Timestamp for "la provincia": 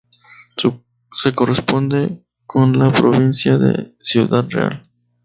2.79-3.59